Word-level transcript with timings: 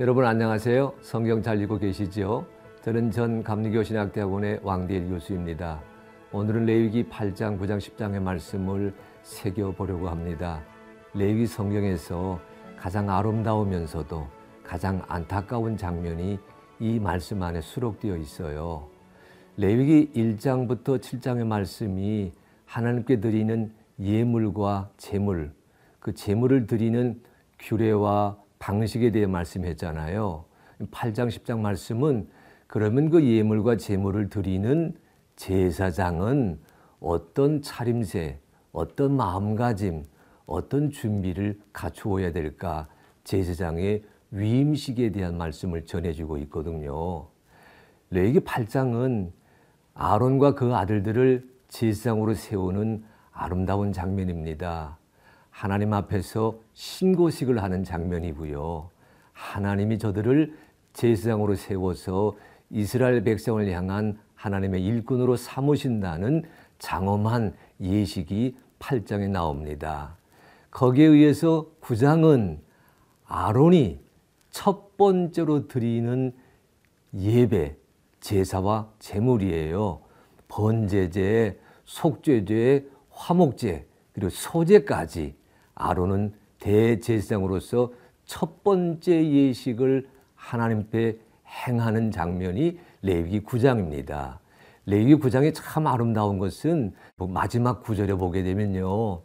여러분 0.00 0.24
안녕하세요. 0.24 0.94
성경 1.02 1.42
잘 1.42 1.60
읽고 1.60 1.76
계시지요? 1.76 2.46
저는 2.80 3.10
전 3.10 3.42
감리교 3.42 3.82
신학대학원의 3.82 4.60
왕대일 4.62 5.10
교수입니다. 5.10 5.78
오늘은 6.32 6.64
레위기 6.64 7.04
8장, 7.04 7.60
9장, 7.60 7.76
10장의 7.76 8.18
말씀을 8.22 8.94
새겨 9.22 9.72
보려고 9.72 10.08
합니다. 10.08 10.62
레위기 11.12 11.46
성경에서 11.46 12.40
가장 12.78 13.10
아름다우면서도 13.10 14.26
가장 14.64 15.02
안타까운 15.06 15.76
장면이 15.76 16.38
이 16.78 16.98
말씀 16.98 17.42
안에 17.42 17.60
수록되어 17.60 18.16
있어요. 18.16 18.88
레위기 19.58 20.12
1장부터 20.14 20.98
7장의 20.98 21.46
말씀이 21.46 22.32
하나님께 22.64 23.20
드리는 23.20 23.70
예물과 24.00 24.88
제물, 24.96 25.52
그 25.98 26.14
제물을 26.14 26.66
드리는 26.66 27.20
규례와 27.58 28.38
방식에 28.60 29.10
대해 29.10 29.26
말씀했잖아요. 29.26 30.44
8장 30.92 31.28
10장 31.28 31.58
말씀은 31.58 32.28
그러면 32.68 33.10
그 33.10 33.26
예물과 33.26 33.76
제물을 33.76 34.28
드리는 34.28 34.94
제사장은 35.34 36.60
어떤 37.00 37.62
차림새, 37.62 38.38
어떤 38.70 39.16
마음가짐, 39.16 40.04
어떤 40.46 40.90
준비를 40.90 41.58
갖추어야 41.72 42.32
될까? 42.32 42.86
제사장의 43.24 44.04
위임식에 44.30 45.10
대한 45.10 45.36
말씀을 45.36 45.86
전해주고 45.86 46.38
있거든요. 46.38 47.26
레기 48.10 48.40
8장은 48.40 49.32
아론과 49.94 50.54
그 50.54 50.76
아들들을 50.76 51.48
제사장으로 51.68 52.34
세우는 52.34 53.04
아름다운 53.32 53.92
장면입니다. 53.92 54.99
하나님 55.50 55.92
앞에서 55.92 56.58
신고식을 56.74 57.62
하는 57.62 57.84
장면이고요. 57.84 58.90
하나님이 59.32 59.98
저들을 59.98 60.56
제사장으로 60.92 61.54
세워서 61.54 62.36
이스라엘 62.70 63.22
백성을 63.22 63.68
향한 63.70 64.18
하나님의 64.34 64.84
일꾼으로 64.84 65.36
삼으신다는 65.36 66.44
장엄한 66.78 67.54
예식이 67.80 68.56
8장에 68.78 69.28
나옵니다. 69.28 70.16
거기에 70.70 71.06
의해서 71.06 71.66
9장은 71.80 72.58
아론이 73.26 74.00
첫 74.50 74.96
번째로 74.96 75.68
드리는 75.68 76.32
예배, 77.14 77.76
제사와 78.20 78.88
제물이에요. 78.98 80.00
번제제, 80.48 81.60
속죄제, 81.84 82.88
화목제, 83.10 83.86
그리고 84.12 84.30
소제까지 84.30 85.34
아론은 85.80 86.34
대제사장으로서 86.58 87.92
첫 88.26 88.62
번째 88.62 89.28
예식을 89.28 90.08
하나님께 90.34 91.18
행하는 91.66 92.10
장면이 92.10 92.78
레위기 93.02 93.40
9장입니다. 93.40 94.38
레위기 94.86 95.16
9장이 95.16 95.52
참 95.54 95.86
아름다운 95.86 96.38
것은 96.38 96.92
뭐 97.16 97.26
마지막 97.28 97.82
구절에 97.82 98.14
보게 98.14 98.42
되면요. 98.42 99.22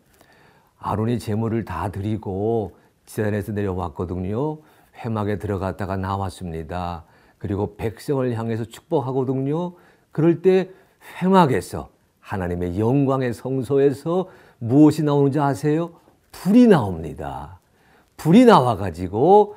아론이 0.80 1.20
제물을 1.20 1.66
다 1.66 1.90
드리고 1.90 2.78
지단에서 3.06 3.52
내려왔거든요. 3.52 4.60
회막에 4.98 5.38
들어갔다가 5.38 5.98
나왔습니다. 5.98 7.04
그리고 7.38 7.76
백성을 7.76 8.34
향해서 8.34 8.66
축복하거든요. 8.66 9.74
그럴 10.12 10.42
때 10.42 10.70
회막에서 11.22 11.90
하나님의 12.22 12.80
영광의 12.80 13.34
성소에서 13.34 14.30
무엇이 14.58 15.04
나오는지 15.04 15.40
아세요? 15.40 15.92
불이 16.42 16.68
나옵니다. 16.68 17.60
불이 18.18 18.46
나와가지고 18.46 19.56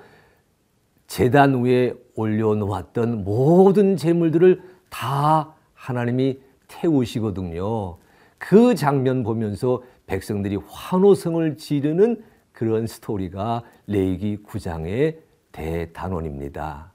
재단 1.06 1.64
위에 1.64 1.94
올려놓았던 2.14 3.24
모든 3.24 3.96
재물들을 3.96 4.62
다 4.90 5.54
하나님이 5.74 6.38
태우시거든요. 6.68 7.96
그 8.38 8.74
장면 8.74 9.22
보면서 9.22 9.82
백성들이 10.06 10.56
환호성을 10.68 11.56
지르는 11.56 12.22
그런 12.52 12.86
스토리가 12.86 13.62
레이기 13.86 14.38
9장의 14.46 15.18
대단원입니다. 15.52 16.92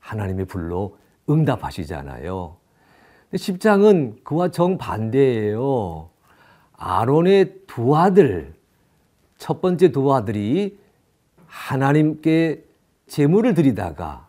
하나님의 0.00 0.46
불로 0.46 0.98
응답하시잖아요. 1.28 2.56
10장은 3.32 4.24
그와 4.24 4.50
정반대예요. 4.50 6.10
아론의 6.76 7.54
두 7.66 7.96
아들, 7.96 8.55
첫 9.46 9.60
번째 9.60 9.92
두 9.92 10.12
아들이 10.12 10.76
하나님께 11.46 12.64
제물을 13.06 13.54
드리다가 13.54 14.26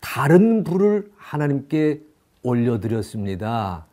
다른 0.00 0.64
불을 0.64 1.12
하나님께 1.18 2.00
올려드렸습니다. 2.42 3.84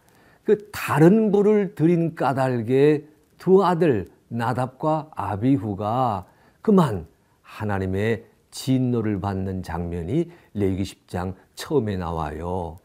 그 0.45 0.71
다른 0.71 1.33
불을 1.33 1.75
드린 1.75 2.15
까닭에 2.15 3.03
두 3.37 3.65
아들 3.65 4.07
나답과 4.29 5.09
아비후가 5.13 6.25
그만 6.61 7.05
하나님의 7.41 8.23
진노를 8.51 9.19
받는 9.19 9.61
장면이 9.61 10.31
레기 10.53 10.83
10장 10.83 11.33
처음에 11.55 11.97
나와요. 11.97 12.77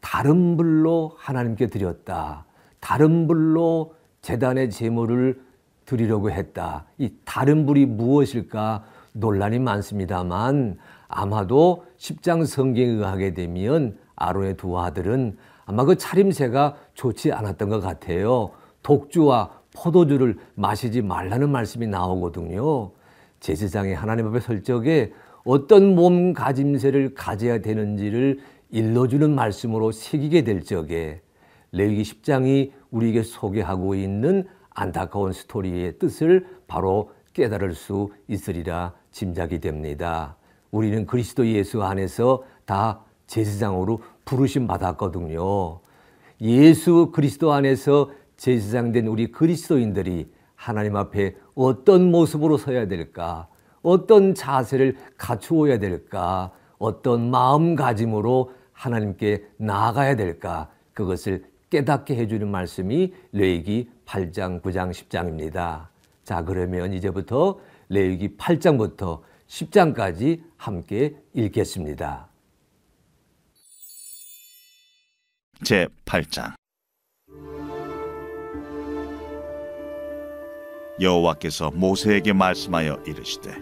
다른 0.00 0.56
불로 0.56 1.14
하나님께 1.18 1.68
드렸다. 1.68 2.46
다른 2.80 3.28
불로 3.28 3.94
재단의 4.22 4.70
제물을 4.70 5.51
드리려고 5.92 6.30
했다. 6.30 6.86
이 6.96 7.10
다른 7.26 7.66
불이 7.66 7.84
무엇일까 7.84 8.84
논란이 9.12 9.58
많습니다만 9.58 10.78
아마도 11.06 11.84
10장 11.98 12.46
성경에 12.46 12.88
의하게 12.88 13.34
되면 13.34 13.98
아론의 14.16 14.56
두 14.56 14.78
아들은 14.78 15.36
아마 15.66 15.84
그 15.84 15.96
차림새가 15.96 16.76
좋지 16.94 17.32
않았던 17.32 17.68
것 17.68 17.80
같아요. 17.80 18.52
독주와 18.82 19.50
포도주를 19.74 20.38
마시지 20.54 21.02
말라는 21.02 21.50
말씀이 21.50 21.86
나오거든요. 21.86 22.90
제사장이 23.40 23.92
하나님 23.92 24.28
앞에 24.28 24.40
설 24.40 24.62
적에 24.62 25.12
어떤 25.44 25.94
몸가짐새를 25.94 27.14
가져야 27.14 27.60
되는지를 27.60 28.40
일러주는 28.70 29.34
말씀으로 29.34 29.92
새기게 29.92 30.44
될 30.44 30.62
적에 30.62 31.20
레위기 31.72 32.02
10장이 32.02 32.70
우리에게 32.90 33.22
소개하고 33.22 33.94
있는 33.94 34.46
안타까운 34.74 35.32
스토리의 35.32 35.98
뜻을 35.98 36.46
바로 36.66 37.10
깨달을 37.32 37.74
수 37.74 38.10
있으리라 38.28 38.94
짐작이 39.10 39.60
됩니다. 39.60 40.36
우리는 40.70 41.06
그리스도 41.06 41.46
예수 41.46 41.82
안에서 41.82 42.44
다 42.64 43.00
제사장으로 43.26 44.02
부르심 44.24 44.66
받았거든요. 44.66 45.80
예수 46.40 47.10
그리스도 47.12 47.52
안에서 47.52 48.10
제사장 48.36 48.92
된 48.92 49.06
우리 49.06 49.30
그리스도인들이 49.30 50.30
하나님 50.54 50.96
앞에 50.96 51.36
어떤 51.54 52.10
모습으로 52.10 52.56
서야 52.56 52.88
될까? 52.88 53.48
어떤 53.82 54.34
자세를 54.34 54.96
갖추어야 55.18 55.78
될까? 55.78 56.52
어떤 56.78 57.30
마음가짐으로 57.30 58.52
하나님께 58.72 59.44
나아가야 59.58 60.16
될까? 60.16 60.70
그것을 60.94 61.44
깨닫게 61.72 62.14
해주는 62.16 62.46
말씀이 62.46 63.14
레이기 63.32 63.88
8장, 64.04 64.60
9장, 64.60 64.90
10장입니다. 64.90 65.88
자, 66.22 66.44
그러면 66.44 66.92
이제부터 66.92 67.58
레이기 67.88 68.36
8장부터 68.36 69.22
10장까지 69.48 70.42
함께 70.58 71.16
읽겠습니다. 71.32 72.28
제 75.64 75.88
8장 76.04 76.52
여호와께서 81.00 81.70
모세에게 81.70 82.34
말씀하여 82.34 83.02
이르시되 83.06 83.56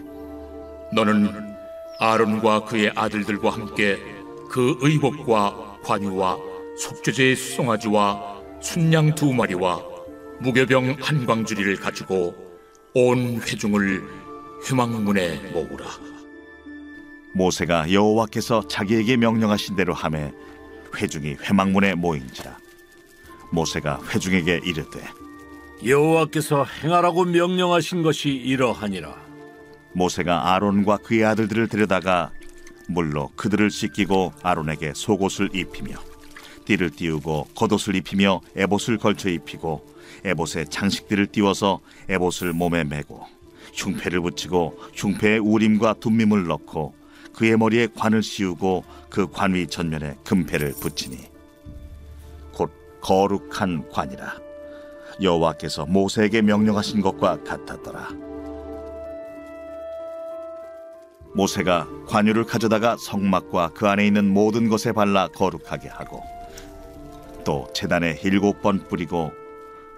너는 0.93 1.55
아론과 1.99 2.65
그의 2.65 2.91
아들들과 2.93 3.51
함께 3.51 3.97
그 4.49 4.75
의복과 4.81 5.79
관유와 5.83 6.50
속죄제의 6.81 7.35
수송아지와 7.35 8.41
순양 8.59 9.13
두 9.13 9.31
마리와 9.31 9.79
무교병 10.39 10.97
한 10.99 11.25
광주리를 11.27 11.75
가지고 11.75 12.35
온 12.95 13.39
회중을 13.39 14.03
휴망문에 14.63 15.51
모으라. 15.51 15.85
모세가 17.33 17.93
여호와께서 17.93 18.67
자기에게 18.67 19.17
명령하신 19.17 19.75
대로 19.75 19.93
하매 19.93 20.31
회중이 20.97 21.35
회망문에 21.35 21.93
모인지라 21.95 22.57
모세가 23.51 24.01
회중에게 24.09 24.61
이르되 24.65 24.99
여호와께서 25.85 26.65
행하라고 26.65 27.25
명령하신 27.25 28.01
것이 28.01 28.29
이러하니라. 28.29 29.15
모세가 29.93 30.53
아론과 30.53 30.97
그의 30.97 31.25
아들들을 31.25 31.67
데려다가 31.67 32.31
물로 32.87 33.29
그들을 33.35 33.69
씻기고 33.69 34.33
아론에게 34.41 34.93
속옷을 34.95 35.51
입히며 35.53 36.10
띠를 36.71 36.91
띄우고 36.91 37.49
겉옷을 37.55 37.95
입히며 37.95 38.41
에봇을 38.55 38.97
걸쳐 38.97 39.29
입히고 39.29 39.85
에봇에 40.23 40.65
장식들을 40.65 41.27
띄워서 41.27 41.81
에봇을 42.07 42.53
몸에 42.53 42.83
메고 42.83 43.25
흉패를 43.73 44.21
붙이고 44.21 44.77
흉패에 44.93 45.37
우림과 45.39 45.95
둠밈을 45.95 46.47
넣고 46.47 46.93
그의 47.33 47.57
머리에 47.57 47.87
관을 47.95 48.23
씌우고 48.23 48.83
그 49.09 49.29
관위 49.29 49.67
전면에 49.67 50.15
금패를 50.23 50.73
붙이니 50.79 51.17
곧 52.53 52.71
거룩한 53.01 53.89
관이라. 53.89 54.35
여호와께서 55.21 55.85
모세에게 55.85 56.41
명령하신 56.41 57.01
것과 57.01 57.43
같았더라. 57.43 58.09
모세가 61.33 61.87
관유를 62.07 62.45
가져다가 62.45 62.97
성막과 62.97 63.71
그 63.73 63.87
안에 63.87 64.05
있는 64.05 64.33
모든 64.33 64.67
것에 64.67 64.91
발라 64.91 65.27
거룩하게 65.29 65.87
하고 65.87 66.21
또 67.43 67.67
제단에 67.73 68.19
일곱 68.23 68.61
번 68.61 68.87
뿌리고 68.87 69.31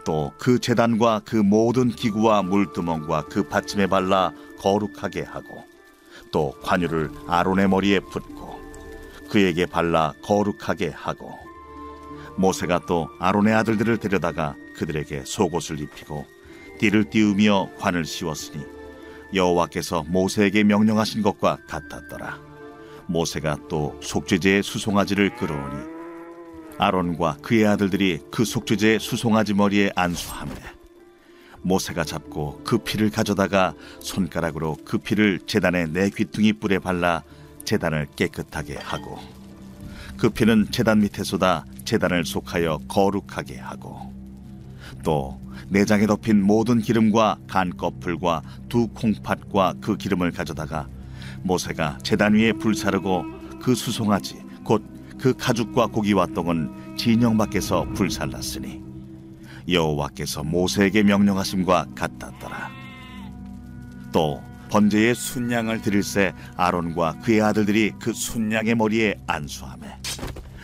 또그 0.06 0.60
제단과 0.60 1.22
그 1.25 1.36
모든 1.38 1.90
기구와 1.90 2.44
물두멍과 2.44 3.25
그 3.30 3.48
받침에 3.48 3.88
발라 3.88 4.34
거룩하게 4.60 5.22
하고 5.22 5.63
또 6.31 6.54
관유를 6.62 7.10
아론의 7.28 7.69
머리에 7.69 8.00
붓고 8.00 8.60
그에게 9.30 9.66
발라 9.66 10.13
거룩하게 10.24 10.90
하고 10.90 11.31
모세가 12.38 12.86
또 12.88 13.10
아론의 13.19 13.54
아들들을 13.54 13.98
데려다가 13.98 14.56
그들에게 14.75 15.24
속옷을 15.25 15.80
입히고 15.80 16.25
띠를 16.80 17.10
띄우며 17.10 17.69
관을 17.78 18.06
씌웠으니 18.06 18.66
여호와께서 19.34 20.04
모세에게 20.07 20.63
명령하신 20.63 21.22
것과 21.22 21.57
같았더라. 21.68 22.40
모세가 23.07 23.57
또 23.69 23.98
속죄제의 24.01 24.63
수송아지를 24.63 25.36
끌어오니 25.36 25.93
아론과 26.78 27.38
그의 27.42 27.66
아들들이 27.68 28.20
그 28.31 28.46
속죄제의 28.46 29.00
수송아지 29.00 29.54
머리에 29.54 29.92
안수하며 29.96 30.54
모세가 31.62 32.04
잡고 32.04 32.62
그 32.64 32.78
피를 32.78 33.10
가져다가 33.10 33.74
손가락으로 34.00 34.78
그 34.86 34.98
피를 34.98 35.40
제단의 35.46 35.90
네 35.90 36.10
귀퉁이 36.10 36.54
뿔에 36.54 36.80
발라 36.80 37.24
제단을 37.64 38.08
깨끗하게 38.16 38.78
하고 38.78 39.20
그 40.18 40.30
피는 40.30 40.68
제단 40.72 41.00
밑에 41.00 41.24
쏟아 41.24 41.66
제단을 41.86 42.25
속하여 42.25 42.80
거룩하게 42.88 43.58
하고 43.58 44.14
또 45.04 45.40
내장에 45.69 46.06
덮인 46.06 46.42
모든 46.42 46.80
기름과 46.80 47.38
간 47.48 47.76
껍풀과 47.76 48.42
두 48.69 48.88
콩팥과 48.88 49.76
그 49.81 49.98
기름을 49.98 50.31
가져다가 50.31 50.88
모세가 51.44 52.00
제단 52.04 52.36
위에 52.36 52.54
불사르고 52.54 53.26
그 53.62 53.76
수송아지 53.76 54.42
곧 54.64 54.84
그 55.24 55.34
가죽과 55.38 55.88
고기와 55.88 56.25
똥은 56.25 56.98
진영 56.98 57.38
밖에서 57.38 57.86
불살랐으니 57.94 58.84
여호와께서 59.70 60.44
모세에게 60.44 61.04
명령하심과 61.04 61.86
같았더라. 61.96 62.70
또 64.12 64.44
번제의 64.70 65.16
순양을 65.16 65.81
드릴새 65.81 66.34
아론과 66.58 67.20
그의 67.20 67.42
아들들이 67.42 67.94
그 68.02 68.12
순양의 68.12 68.75
머리에 68.75 69.16
안수하매 69.25 69.88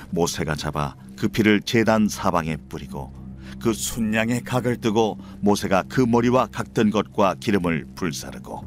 모세가 0.09 0.55
잡아 0.55 0.93
그 1.17 1.29
피를 1.29 1.61
제단 1.61 2.09
사방에 2.09 2.57
뿌리고 2.57 3.13
그 3.61 3.71
순양의 3.71 4.43
각을 4.43 4.81
뜨고 4.81 5.19
모세가 5.39 5.85
그 5.87 6.01
머리와 6.01 6.47
각든 6.47 6.89
것과 6.89 7.35
기름을 7.39 7.87
불사르고 7.95 8.65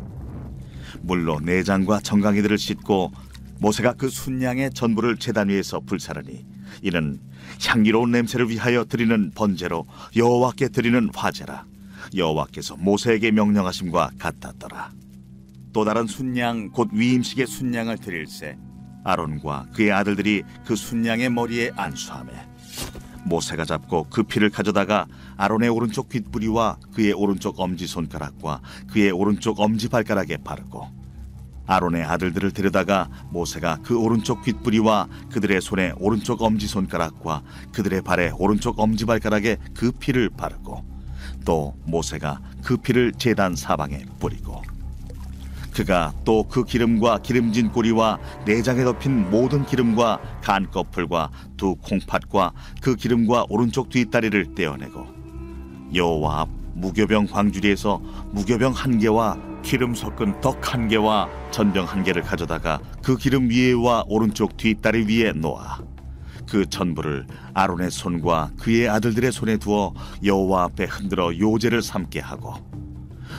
물로 1.03 1.41
내장과 1.41 2.01
정강이들을 2.01 2.57
씻고 2.57 3.13
모세가 3.63 3.93
그 3.93 4.09
순양의 4.09 4.73
전부를 4.75 5.19
제단 5.19 5.49
위에서 5.49 5.79
불사르니 5.79 6.45
이는 6.83 7.21
향기로운 7.65 8.11
냄새를 8.11 8.51
위하여 8.51 8.85
드리는 8.85 9.31
번제로 9.37 9.87
여호와께 10.17 10.69
드리는 10.71 11.09
화제라. 11.15 11.65
여호와께서 12.17 12.77
모세에게 12.77 13.31
명령하심과 13.31 14.11
같았더라. 14.19 14.91
또 15.73 15.85
다른 15.85 16.09
순양 16.09 16.71
곧 16.73 16.89
위임식의 16.93 17.47
순양을 17.47 17.99
드릴새 17.99 18.59
아론과 19.05 19.69
그의 19.75 19.93
아들들이 19.93 20.43
그 20.67 20.75
순양의 20.75 21.31
머리에 21.31 21.71
안수하매 21.77 22.33
모세가 23.27 23.65
잡고 23.65 24.09
그 24.11 24.25
피를 24.25 24.51
가져다가 24.51 25.07
아론의 25.37 25.69
오른쪽 25.69 26.09
귓부리와 26.09 26.79
그의 26.93 27.13
오른쪽 27.13 27.61
엄지 27.61 27.87
손가락과 27.87 28.61
그의 28.91 29.13
오른쪽 29.13 29.61
엄지 29.61 29.89
발가락에 29.89 30.39
바르고 30.39 31.02
아론의 31.67 32.05
아들들을 32.05 32.51
데려다가 32.53 33.09
모세가 33.31 33.79
그 33.83 33.99
오른쪽 33.99 34.43
귓부리와 34.43 35.09
그들의 35.31 35.61
손에 35.61 35.93
오른쪽 35.99 36.43
엄지 36.43 36.67
손가락과 36.67 37.43
그들의 37.73 38.03
발에 38.03 38.33
오른쪽 38.37 38.79
엄지 38.79 39.05
발가락에 39.07 39.57
그 39.75 39.93
피를 39.93 40.29
바르고 40.29 40.85
또 41.45 41.77
모세가 41.85 42.41
그 42.63 42.77
피를 42.77 43.13
제단 43.13 43.57
사방에 43.57 44.05
뿌리고 44.19 44.63
그가 45.73 46.13
또 46.25 46.43
그 46.45 46.65
기름과 46.65 47.19
기름진 47.19 47.73
꼬리와 47.73 48.19
내장에 48.45 48.85
덮인 48.85 49.31
모든 49.31 49.65
기름과 49.65 50.21
간 50.43 50.71
껍풀과 50.71 51.31
두 51.57 51.77
콩팥과 51.77 52.53
그 52.83 52.95
기름과 52.95 53.47
오른쪽 53.49 53.89
뒷다리를 53.89 54.55
떼어내고 54.55 55.07
여호와 55.95 56.41
앞 56.41 56.49
무교병 56.75 57.27
광주리에서 57.27 58.01
무교병 58.33 58.73
한 58.73 58.99
개와 58.99 59.52
기름 59.63 59.95
섞은 59.95 60.41
떡한 60.41 60.89
개와 60.89 61.29
전병 61.51 61.87
한 61.87 62.03
개를 62.03 62.23
가져다가 62.23 62.81
그 63.03 63.17
기름 63.17 63.49
위에와 63.49 64.05
오른쪽 64.07 64.57
뒷다리 64.57 65.07
위에 65.07 65.33
놓아. 65.33 65.79
그 66.49 66.67
전부를 66.69 67.27
아론의 67.55 67.91
손과 67.91 68.51
그의 68.59 68.89
아들들의 68.89 69.33
손에 69.33 69.57
두어 69.57 69.95
여호와 70.23 70.65
앞에 70.65 70.85
흔들어 70.85 71.37
요제를 71.39 71.81
삼게 71.81 72.21
하고 72.21 72.55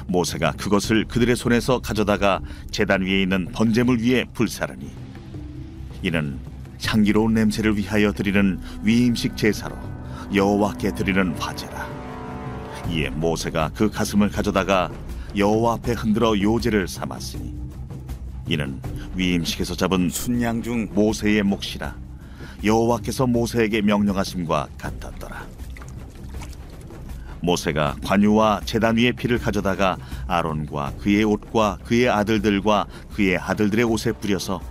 모세가 0.08 0.54
그것을 0.54 1.06
그들의 1.06 1.36
손에서 1.36 1.80
가져다가 1.80 2.42
제단 2.72 3.04
위에 3.04 3.22
있는 3.22 3.46
번제물 3.52 4.00
위에 4.02 4.26
불사르니 4.34 4.90
이는 6.02 6.40
향기로운 6.84 7.34
냄새를 7.34 7.78
위하여 7.78 8.12
드리는 8.12 8.60
위임식 8.82 9.38
제사로 9.38 9.76
여호와께 10.34 10.96
드리는 10.96 11.36
화제라. 11.38 11.88
이에 12.90 13.10
모세가 13.10 13.72
그 13.74 13.90
가슴을 13.90 14.30
가져다가 14.30 14.90
여호와 15.36 15.74
앞에 15.76 15.94
흔들어 15.94 16.40
요제를 16.40 16.88
삼았으니 16.88 17.54
이는 18.48 18.80
위임식에서 19.16 19.76
잡은 19.76 20.10
순양 20.10 20.62
중 20.62 20.90
모세의 20.94 21.44
몫이라 21.44 21.96
여호와께서 22.64 23.28
모세에게 23.28 23.82
명령하심과 23.82 24.68
같았더라. 24.78 25.46
모세가 27.42 27.98
관유와 28.06 28.62
제단 28.64 28.96
위의 28.96 29.12
피를 29.12 29.38
가져다가 29.38 29.98
아론과 30.28 30.94
그의 31.00 31.26
옷과 31.26 31.80
그의 31.84 32.10
아들들과 32.10 32.86
그의 33.14 33.38
아들들의 33.38 33.84
옷에 33.84 34.14
뿌려서 34.14 34.62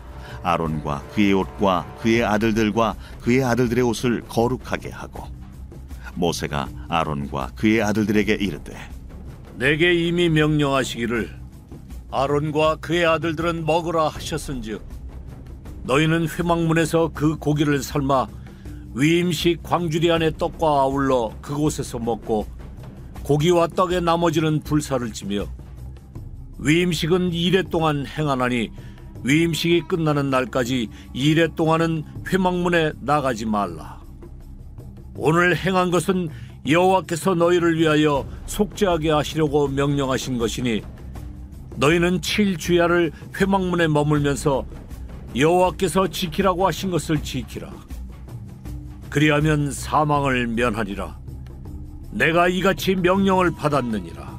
아론과 0.42 1.02
그의 1.14 1.34
옷과 1.34 1.96
그의 2.00 2.24
아들들과 2.24 2.94
그의 3.20 3.44
아들들의 3.44 3.84
옷을 3.84 4.22
거룩하게 4.22 4.88
하고 4.88 5.26
모세가 6.14 6.68
아론과 6.88 7.50
그의 7.56 7.82
아들들에게 7.82 8.32
이르되 8.34 8.74
내게 9.62 9.94
이미 9.94 10.28
명령하시기를 10.28 11.38
아론과 12.10 12.78
그의 12.80 13.06
아들들은 13.06 13.64
먹으라 13.64 14.08
하셨은즉 14.08 14.82
너희는 15.84 16.26
회막문에서 16.28 17.12
그 17.14 17.36
고기를 17.36 17.80
삶아 17.80 18.26
위임식 18.92 19.62
광주리 19.62 20.10
안의 20.10 20.32
떡과 20.36 20.66
아울러 20.66 21.32
그곳에서 21.40 22.00
먹고 22.00 22.44
고기와 23.22 23.68
떡의 23.68 24.02
나머지는 24.02 24.58
불사를 24.64 25.12
지며 25.12 25.46
위임식은 26.58 27.32
이래 27.32 27.62
동안 27.62 28.04
행하나니 28.04 28.68
위임식이 29.22 29.82
끝나는 29.82 30.28
날까지 30.28 30.88
이래 31.12 31.46
동안은 31.54 32.02
회막문에 32.32 32.94
나가지 33.00 33.46
말라. 33.46 34.02
오늘 35.14 35.56
행한 35.56 35.92
것은 35.92 36.30
여호와께서 36.66 37.34
너희를 37.34 37.78
위하여 37.78 38.26
속죄하게 38.46 39.10
하시려고 39.10 39.68
명령하신 39.68 40.38
것이니 40.38 40.82
너희는 41.76 42.22
칠 42.22 42.56
주야를 42.56 43.12
회막문에 43.40 43.88
머물면서 43.88 44.64
여호와께서 45.34 46.08
지키라고 46.08 46.66
하신 46.66 46.90
것을 46.90 47.22
지키라. 47.22 47.70
그리하면 49.08 49.70
사망을 49.72 50.46
면하리라. 50.46 51.18
내가 52.12 52.48
이같이 52.48 52.94
명령을 52.94 53.50
받았느니라. 53.52 54.32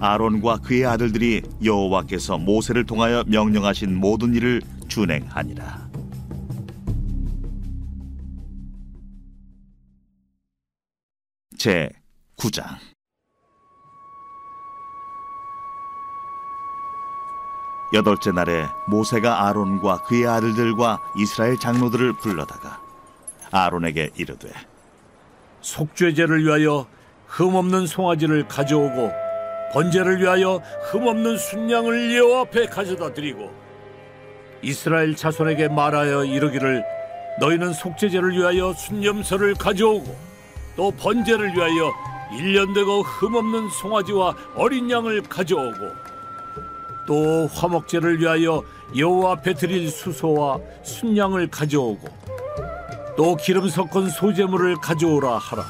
아론과 0.00 0.58
그의 0.58 0.84
아들들이 0.84 1.42
여호와께서 1.64 2.38
모세를 2.38 2.84
통하여 2.84 3.24
명령하신 3.26 3.94
모든 3.94 4.34
일을 4.34 4.60
준행하니라 4.88 5.83
제 11.64 11.88
9장. 12.36 12.62
여덟째 17.94 18.32
날에 18.32 18.66
모세가 18.86 19.46
아론과 19.46 20.02
그의 20.02 20.26
아들들과 20.26 21.00
이스라엘 21.16 21.58
장로들을 21.58 22.18
불러다가 22.18 22.82
아론에게 23.50 24.10
이르되 24.14 24.52
속죄제를 25.62 26.44
위하여 26.44 26.86
흠없는 27.28 27.86
송아지를 27.86 28.46
가져오고 28.46 29.10
번제를 29.72 30.20
위하여 30.20 30.60
흠없는 30.90 31.38
순양을 31.38 32.14
여호와 32.14 32.40
앞에 32.42 32.66
가져다 32.66 33.14
드리고 33.14 33.50
이스라엘 34.60 35.16
자손에게 35.16 35.68
말하여 35.68 36.26
이르기를 36.26 36.84
너희는 37.40 37.72
속죄제를 37.72 38.32
위하여 38.32 38.74
순념서를 38.74 39.54
가져오고 39.54 40.33
또 40.76 40.90
번제를 40.90 41.54
위하여 41.54 41.92
일년되고 42.32 43.02
흠없는 43.02 43.68
송아지와 43.70 44.34
어린 44.56 44.90
양을 44.90 45.22
가져오고 45.22 46.04
또 47.06 47.46
화목제를 47.48 48.20
위하여 48.20 48.62
여호와 48.96 49.32
앞에 49.32 49.54
드릴 49.54 49.90
수소와 49.90 50.58
순양을 50.82 51.48
가져오고 51.48 52.08
또 53.16 53.36
기름 53.36 53.68
섞은 53.68 54.08
소재물을 54.10 54.76
가져오라 54.76 55.38
하라. 55.38 55.64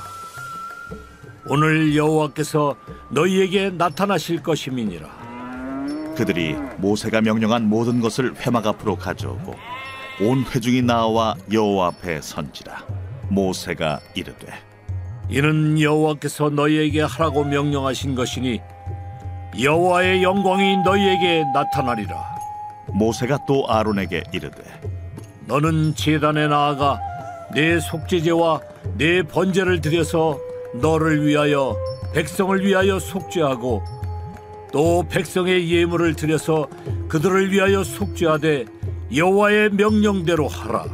오늘 1.47 1.95
여호와께서 1.95 2.77
너희에게 3.11 3.71
나타나실 3.71 4.43
것임이니라. 4.43 6.15
그들이 6.17 6.55
모세가 6.79 7.21
명령한 7.21 7.69
모든 7.69 8.01
것을 8.01 8.35
회막 8.37 8.67
앞으로 8.67 8.97
가져오고 8.97 9.55
온 10.23 10.45
회중이 10.45 10.83
나와 10.83 11.35
여호와 11.53 11.89
앞에 11.89 12.23
선지라 12.23 12.85
모세가 13.29 14.01
이르되 14.15 14.47
이는 15.29 15.81
여호와께서 15.81 16.51
너희에게 16.51 17.03
하라고 17.03 17.45
명령하신 17.45 18.15
것이니 18.15 18.61
여호와의 19.61 20.23
영광이 20.23 20.79
너희에게 20.85 21.45
나타나리라. 21.55 22.35
모세가 22.89 23.39
또 23.47 23.67
아론에게 23.69 24.25
이르되 24.33 24.63
너는 25.47 25.95
제단에 25.95 26.47
나아가 26.49 27.01
내 27.53 27.81
속죄제와 27.81 28.61
내 28.97 29.23
번제를 29.23 29.81
드려서 29.81 30.39
너를 30.75 31.27
위하여 31.27 31.77
백성을 32.13 32.65
위하여 32.65 32.99
속죄하고 32.99 33.83
또 34.73 35.05
백성의 35.09 35.71
예물을 35.71 36.15
드려서 36.15 36.69
그들을 37.09 37.53
위하여 37.53 37.85
속죄하되 37.85 38.65
여호와의 39.15 39.71
명령대로 39.71 40.49
하라. 40.49 40.87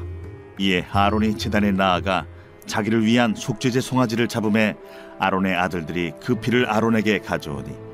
이에 0.58 0.84
아론이 0.92 1.38
제단에 1.38 1.70
나아가 1.72 2.26
자기를 2.66 3.04
위한 3.04 3.34
속죄제 3.34 3.80
송아지를 3.80 4.28
잡음에 4.28 4.76
아론의 5.18 5.54
아들들이 5.54 6.12
그 6.20 6.34
피를 6.36 6.68
아론에게 6.68 7.18
가져오니 7.20 7.90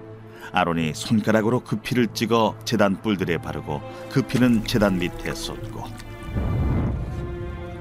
아론이 0.53 0.93
손가락으로 0.95 1.61
그 1.61 1.77
피를 1.77 2.09
찍어 2.09 2.57
제단 2.65 3.03
뿔들에 3.03 3.39
바르고 3.39 3.81
그 4.11 4.23
피는 4.23 4.65
제단 4.65 4.99
밑에 4.99 5.35
쏟고 5.35 5.85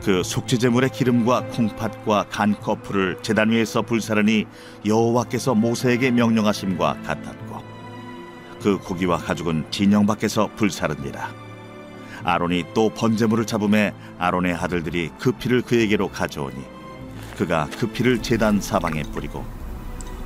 그 0.04 0.24
속죄제물의 0.24 0.92
기름과 0.92 1.46
콩팥과 1.48 2.26
간 2.30 2.56
거풀을 2.60 3.18
제단 3.22 3.50
위에서 3.50 3.82
불사르니 3.82 4.46
여호와께서 4.86 5.56
모세에게 5.56 6.12
명령하심과 6.12 7.02
같았고 7.02 7.64
그 8.62 8.78
고기와 8.78 9.18
가죽은 9.18 9.66
진영 9.72 10.06
밖에서 10.06 10.50
불사르니라 10.56 11.46
아론이 12.24 12.66
또 12.74 12.90
번제물을 12.90 13.46
잡음에 13.46 13.94
아론의 14.18 14.54
아들들이 14.54 15.10
그 15.20 15.32
피를 15.32 15.62
그에게로 15.62 16.10
가져오니 16.10 16.75
그가 17.38 17.68
그 17.78 17.88
피를 17.88 18.22
제단 18.22 18.62
사방에 18.62 19.04
뿌리고 19.04 19.46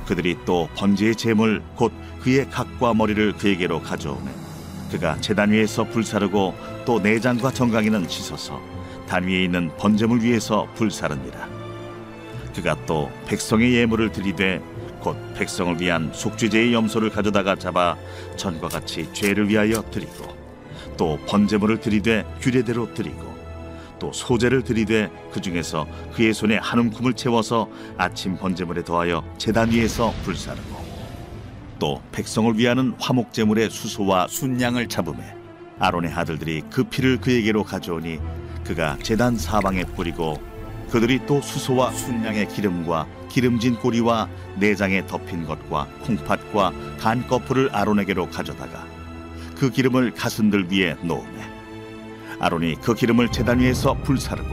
그들이 0.06 0.36
또 0.44 0.68
번제의 0.76 1.16
제물 1.16 1.62
곧 1.76 1.92
그의 2.20 2.48
각과 2.50 2.94
머리를 2.94 3.32
그에게로 3.34 3.82
가져오매 3.82 4.30
그가 4.90 5.20
제단 5.20 5.52
위에서 5.52 5.84
불사르고 5.84 6.54
또 6.84 7.00
내장과 7.00 7.52
정강이는 7.52 8.08
씻어서 8.08 8.60
단 9.08 9.24
위에 9.24 9.44
있는 9.44 9.70
번제물 9.76 10.22
위에서 10.22 10.66
불사르니라 10.74 11.48
그가 12.54 12.76
또 12.86 13.10
백성의 13.26 13.74
예물을 13.74 14.12
드리되 14.12 14.60
곧 15.00 15.16
백성을 15.34 15.80
위한 15.80 16.10
속죄제의 16.12 16.74
염소를 16.74 17.10
가져다가 17.10 17.56
잡아 17.56 17.96
전과 18.36 18.68
같이 18.68 19.08
죄를 19.12 19.48
위하여 19.48 19.82
드리고 19.90 20.26
또 20.96 21.18
번제물을 21.26 21.80
드리되 21.80 22.24
규례대로 22.40 22.92
드리고 22.92 23.29
또 24.00 24.12
소제를 24.12 24.64
드리되 24.64 25.08
그 25.30 25.40
중에서 25.40 25.86
그의 26.14 26.34
손에 26.34 26.56
한 26.56 26.80
움큼을 26.80 27.12
채워서 27.12 27.68
아침 27.96 28.36
번제물에 28.36 28.82
더하여 28.82 29.22
제단 29.38 29.70
위에서 29.70 30.12
불사르고 30.24 30.80
또 31.78 32.02
백성을 32.10 32.58
위하는 32.58 32.94
화목 32.98 33.32
제물의 33.32 33.70
수소와 33.70 34.26
순양을 34.28 34.88
잡음에 34.88 35.34
아론의 35.78 36.12
아들들이 36.12 36.62
그 36.70 36.82
피를 36.84 37.20
그에게로 37.20 37.62
가져오니 37.62 38.18
그가 38.64 38.98
제단 39.02 39.36
사방에 39.36 39.84
뿌리고 39.84 40.40
그들이 40.90 41.20
또 41.26 41.40
수소와 41.40 41.92
순양의 41.92 42.48
기름과 42.48 43.06
기름진 43.28 43.76
꼬리와 43.76 44.28
내장에 44.56 45.06
덮인 45.06 45.46
것과 45.46 45.86
콩팥과 46.02 46.72
간 46.98 47.26
거풀을 47.28 47.70
아론에게로 47.72 48.28
가져다가 48.28 48.84
그 49.56 49.70
기름을 49.70 50.12
가슴들 50.12 50.70
위에 50.70 50.96
놓으매 51.02 51.49
아론이 52.40 52.76
그 52.80 52.94
기름을 52.94 53.30
제단 53.30 53.60
위에서 53.60 53.94
불사르고 54.02 54.48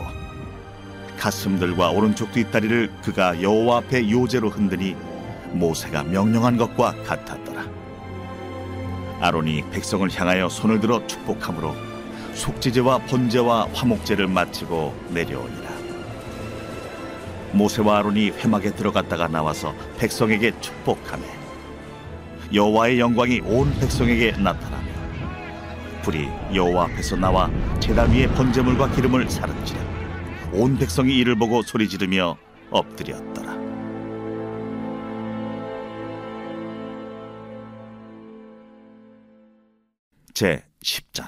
가슴들과 1.17 1.89
오른쪽 1.89 2.31
뒷다리를 2.33 2.91
그가 3.01 3.41
여호와 3.41 3.77
앞에 3.77 4.09
요제로 4.11 4.49
흔드니 4.49 4.95
모세가 5.53 6.03
명령한 6.03 6.57
것과 6.57 6.93
같았더라. 7.03 7.65
아론이 9.21 9.63
백성을 9.71 10.07
향하여 10.13 10.49
손을 10.49 10.79
들어 10.79 11.05
축복함으로 11.07 11.73
속죄제와 12.33 12.99
번제와 13.05 13.69
화목제를 13.73 14.27
마치고 14.27 14.93
내려오니라. 15.09 15.67
모세와 17.53 17.99
아론이 17.99 18.31
회막에 18.31 18.75
들어갔다가 18.75 19.27
나와서 19.27 19.73
백성에게 19.97 20.59
축복하며 20.59 21.23
여호와의 22.53 22.99
영광이 22.99 23.41
온 23.45 23.73
백성에게 23.79 24.31
나타나며 24.33 24.76
불이 26.07 26.29
여호와 26.53 26.85
앞에서 26.85 27.17
나와 27.17 27.51
제단 27.81 28.09
위에 28.11 28.27
번제물과 28.27 28.91
기름을 28.91 29.29
사른지라. 29.29 29.81
온 30.53 30.77
백성이 30.77 31.17
이를 31.17 31.35
보고 31.35 31.61
소리 31.61 31.89
지르며 31.89 32.37
엎드렸더라. 32.71 33.57
제 40.33 40.63
10장. 40.81 41.27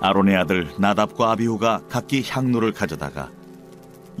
아론의 0.00 0.36
아들 0.36 0.68
나답과 0.78 1.30
아비후가 1.30 1.86
각기 1.88 2.28
향로를 2.28 2.72
가져다가 2.72 3.30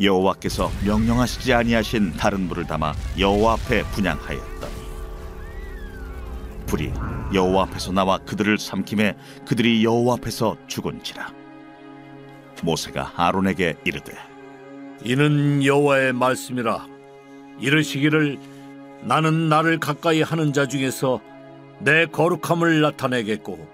여호와께서 0.02 0.70
명령하시지 0.84 1.52
아니하신 1.52 2.14
다른 2.14 2.48
불을 2.48 2.64
담아 2.64 2.94
여호와 3.18 3.54
앞에 3.54 3.82
분양하였더니 3.84 4.74
불이 6.66 6.92
여호와 7.34 7.64
앞에서 7.64 7.92
나와 7.92 8.18
그들을 8.18 8.58
삼킴에 8.58 9.16
그들이 9.46 9.84
여호와 9.84 10.14
앞에서 10.14 10.56
죽은지라. 10.66 11.32
모세가 12.62 13.12
아론에게 13.16 13.74
이르되 13.84 14.12
이는 15.04 15.64
여호와의 15.64 16.12
말씀이라. 16.14 16.86
이르시기를 17.60 18.38
나는 19.02 19.48
나를 19.48 19.78
가까이 19.78 20.22
하는 20.22 20.52
자 20.52 20.66
중에서 20.66 21.20
내 21.80 22.06
거룩함을 22.06 22.80
나타내겠고 22.80 23.68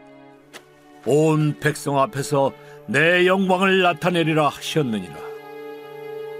온 1.06 1.58
백성 1.60 1.98
앞에서 2.00 2.52
내 2.86 3.26
영광을 3.26 3.82
나타내리라 3.82 4.48
하셨느니라 4.48 5.27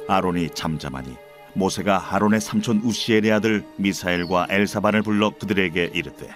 아론이 0.09 0.51
잠잠하니 0.55 1.15
모세가 1.55 2.15
아론의 2.15 2.41
삼촌 2.41 2.81
우시엘의 2.85 3.33
아들 3.33 3.65
미사엘과 3.77 4.49
엘사반을 4.51 5.03
불러 5.03 5.31
그들에게 5.31 5.91
이르되 5.95 6.29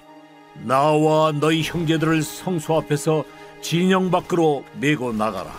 나와 0.64 1.32
너희 1.32 1.62
형제들을 1.62 2.22
성소 2.22 2.76
앞에서 2.76 3.24
진영 3.62 4.10
밖으로 4.10 4.64
메고 4.78 5.12
나가라 5.12 5.50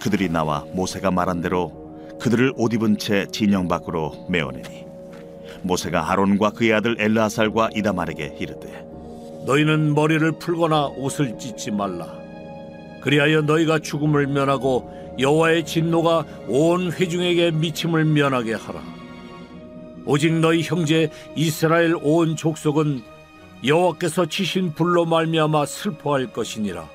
그들이 0.00 0.28
나와 0.28 0.64
모세가 0.72 1.10
말한 1.10 1.42
대로 1.42 2.18
그들을 2.20 2.54
옷 2.56 2.72
입은 2.72 2.98
채 2.98 3.26
진영 3.30 3.68
밖으로 3.68 4.26
메어내니 4.28 4.86
모세가 5.62 6.10
아론과 6.10 6.50
그의 6.50 6.72
아들 6.72 6.96
엘르아살과 6.98 7.70
이다말에게 7.74 8.36
이르되 8.40 8.90
너희는 9.46 9.94
머리를 9.94 10.32
풀거나 10.32 10.86
옷을 10.88 11.38
찢지 11.38 11.70
말라. 11.70 12.19
그리하여 13.00 13.42
너희가 13.42 13.78
죽음을 13.78 14.26
면하고 14.26 15.14
여호와의 15.18 15.66
진노가 15.66 16.24
온 16.48 16.92
회중에게 16.92 17.50
미침을 17.52 18.04
면하게 18.04 18.54
하라. 18.54 18.82
오직 20.06 20.32
너희 20.34 20.62
형제 20.62 21.10
이스라엘 21.36 21.94
온 22.02 22.36
족속은 22.36 23.02
여호와께서 23.64 24.26
치신 24.26 24.74
불로 24.74 25.04
말미암아 25.04 25.66
슬퍼할 25.66 26.32
것이니라. 26.32 26.88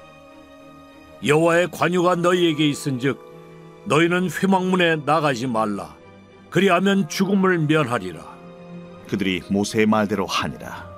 여호와의 1.25 1.69
관유가 1.71 2.15
너희에게 2.15 2.67
있은즉 2.67 3.19
너희는 3.85 4.29
회막문에 4.31 4.97
나가지 5.05 5.47
말라. 5.47 5.95
그리하면 6.49 7.07
죽음을 7.09 7.59
면하리라. 7.59 8.35
그들이 9.07 9.41
모세의 9.49 9.85
말대로 9.85 10.25
하니라 10.25 10.89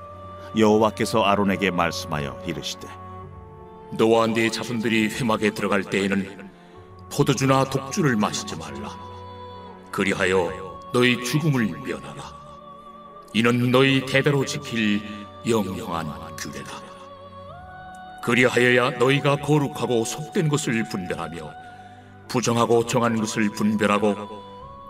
여호와께서 0.58 1.24
아론에게 1.24 1.72
말씀하여 1.72 2.42
이르시되 2.48 2.88
너와 3.91 4.27
네 4.27 4.50
자손들이 4.50 5.10
회막에 5.10 5.51
들어갈 5.51 5.84
때에는 5.84 6.50
포도주나 7.10 7.63
독주를 7.65 8.15
마시지 8.15 8.56
말라. 8.56 8.96
그리하여 9.91 10.89
너희 10.94 11.24
죽음을 11.24 11.67
면하라. 11.67 12.38
이는 13.34 13.72
너희 13.72 14.06
대대로 14.06 14.46
지킬 14.46 15.01
영영한 15.48 16.36
규례다. 16.38 16.82
그리하여야 18.24 18.91
너희가 18.98 19.38
거룩하고 19.38 20.03
속된 20.03 20.50
것을 20.50 20.88
분별하며 20.89 21.50
부정하고 22.27 22.86
정한 22.86 23.15
것을 23.15 23.50
분별하고 23.51 24.46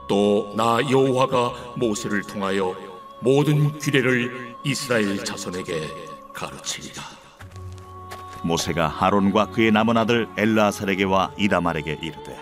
또 0.09 0.53
나 0.55 0.79
여호와가 0.89 1.73
모세를 1.75 2.23
통하여 2.23 2.75
모든 3.19 3.77
규례를 3.77 4.55
이스라엘 4.63 5.23
자손에게 5.23 5.87
가르치리라. 6.33 7.16
모세가 8.43 8.95
아론과 8.99 9.47
그의 9.47 9.71
남은 9.71 9.97
아들 9.97 10.27
엘라살에게와 10.37 11.31
이다말에게 11.37 11.99
이르되 12.01 12.37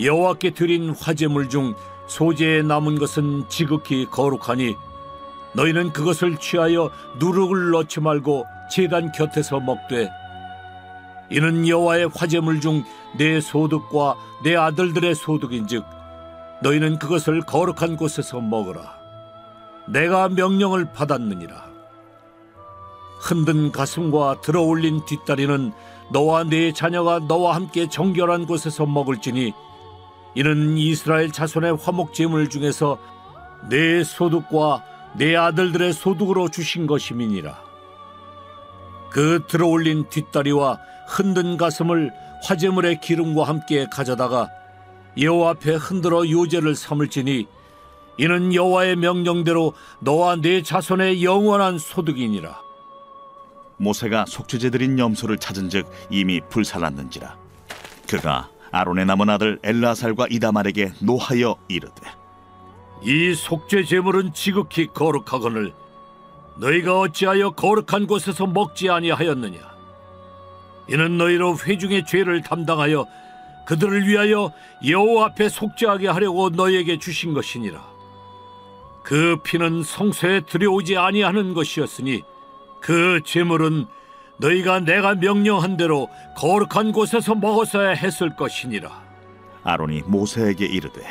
여호와께 0.00 0.50
드린 0.50 0.90
화제물 0.90 1.48
중 1.48 1.74
소재에 2.06 2.62
남은 2.62 2.98
것은 2.98 3.44
지극히 3.48 4.06
거룩하니 4.06 4.76
너희는 5.54 5.92
그것을 5.92 6.36
취하여 6.38 6.90
누룩을 7.18 7.70
넣지 7.70 8.00
말고 8.00 8.44
제단 8.70 9.12
곁에서 9.12 9.58
먹되 9.60 10.08
이는 11.30 11.66
여호와의 11.66 12.10
화제물 12.14 12.60
중 12.60 12.84
내 13.16 13.40
소득과 13.40 14.16
내 14.42 14.56
아들들의 14.56 15.14
소득인즉 15.14 15.84
너희는 16.62 16.98
그것을 16.98 17.40
거룩한 17.42 17.96
곳에서 17.96 18.40
먹으라. 18.40 18.98
내가 19.86 20.28
명령을 20.28 20.92
받았느니라 20.92 21.69
흔든 23.20 23.70
가슴과 23.70 24.40
들어올린 24.40 25.04
뒷다리는 25.04 25.72
너와 26.10 26.44
네 26.44 26.72
자녀가 26.72 27.18
너와 27.18 27.54
함께 27.54 27.86
정결한 27.88 28.46
곳에서 28.46 28.86
먹을지니 28.86 29.52
이는 30.34 30.78
이스라엘 30.78 31.30
자손의 31.30 31.76
화목 31.76 32.14
제물 32.14 32.48
중에서 32.48 32.98
내 33.68 34.02
소득과 34.02 34.82
내 35.16 35.36
아들들의 35.36 35.92
소득으로 35.92 36.48
주신 36.48 36.86
것임이니라. 36.86 37.60
그 39.10 39.44
들어올린 39.48 40.08
뒷다리와 40.08 40.78
흔든 41.08 41.56
가슴을 41.56 42.12
화제물의 42.44 43.00
기름과 43.00 43.44
함께 43.44 43.86
가져다가 43.90 44.48
여호와 45.18 45.50
앞에 45.50 45.74
흔들어 45.74 46.28
요제를 46.28 46.74
삼을지니 46.74 47.46
이는 48.16 48.54
여호와의 48.54 48.96
명령대로 48.96 49.74
너와 49.98 50.36
네 50.36 50.62
자손의 50.62 51.22
영원한 51.22 51.78
소득이니라. 51.78 52.69
모세가 53.80 54.26
속죄제 54.28 54.70
드린 54.70 54.98
염소를 54.98 55.38
찾은즉 55.38 55.90
이미 56.10 56.40
불살랐는지라. 56.50 57.36
그가 58.08 58.50
아론의 58.70 59.06
남은 59.06 59.30
아들 59.30 59.58
엘라살과 59.62 60.26
이다말에게 60.30 60.92
노하여 61.00 61.56
이르되 61.68 62.02
이 63.02 63.34
속죄 63.34 63.84
제물은 63.84 64.32
지극히 64.34 64.86
거룩하거늘 64.86 65.72
너희가 66.58 67.00
어찌하여 67.00 67.50
거룩한 67.52 68.06
곳에서 68.06 68.46
먹지 68.46 68.90
아니하였느냐? 68.90 69.58
이는 70.88 71.16
너희로 71.16 71.56
회중의 71.56 72.04
죄를 72.06 72.42
담당하여 72.42 73.06
그들을 73.66 74.06
위하여 74.06 74.52
여호와 74.86 75.26
앞에 75.26 75.48
속죄하게 75.48 76.08
하려고 76.08 76.50
너희에게 76.50 76.98
주신 76.98 77.32
것이니라. 77.32 77.88
그 79.02 79.38
피는 79.42 79.82
성소에 79.84 80.40
들여오지 80.40 80.98
아니하는 80.98 81.54
것이었으니 81.54 82.22
그 82.80 83.20
제물은 83.24 83.86
너희가 84.38 84.80
내가 84.80 85.14
명령한 85.14 85.76
대로 85.76 86.08
거룩한 86.36 86.92
곳에서 86.92 87.34
먹었어야 87.34 87.90
했을 87.90 88.34
것이니라. 88.36 88.90
아론이 89.62 90.02
모세에게 90.06 90.64
이르되 90.64 91.02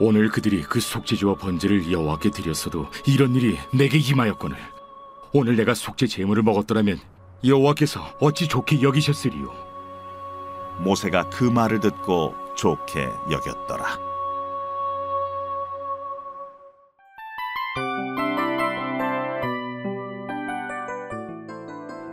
오늘 0.00 0.28
그들이 0.28 0.62
그 0.62 0.80
속죄제와 0.80 1.36
번제를 1.36 1.92
여호와께 1.92 2.30
드렸어도 2.30 2.88
이런 3.06 3.34
일이 3.34 3.58
내게 3.72 3.98
임하였거늘. 3.98 4.56
오늘 5.32 5.56
내가 5.56 5.74
속죄 5.74 6.06
제물을 6.06 6.42
먹었더라면 6.42 6.98
여호와께서 7.44 8.16
어찌 8.20 8.48
좋게 8.48 8.82
여기셨으리요? 8.82 9.52
모세가 10.78 11.28
그 11.28 11.44
말을 11.44 11.80
듣고 11.80 12.34
좋게 12.56 13.08
여겼더라 13.30 14.13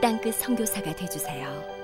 땅끝 0.00 0.34
선교사가 0.36 0.94
되주세요. 0.94 1.77